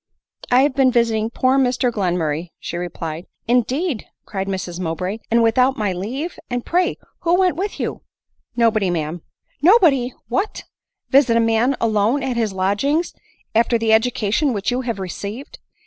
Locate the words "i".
0.51-0.63